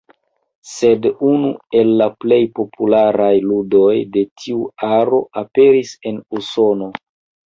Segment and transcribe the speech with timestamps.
[0.67, 1.49] Sed unu
[1.81, 6.89] el la plej popularaj ludoj de tiu aro aperis en Usono.